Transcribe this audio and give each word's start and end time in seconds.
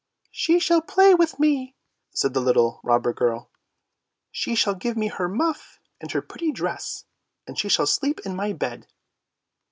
"She 0.31 0.57
shall 0.57 0.81
play 0.81 1.13
with 1.13 1.37
me," 1.37 1.75
said 2.09 2.33
the 2.33 2.39
little 2.39 2.79
robber 2.81 3.13
girl;" 3.13 3.51
she 4.31 4.55
shall 4.55 4.73
give 4.73 4.97
me 4.97 5.09
her 5.09 5.29
muff, 5.29 5.79
and 5.99 6.11
her 6.11 6.23
pretty 6.23 6.51
dress, 6.51 7.05
and 7.45 7.55
she 7.55 7.69
shall 7.69 7.85
sleep 7.85 8.19
in 8.21 8.35
my 8.35 8.51
bed." 8.53 8.87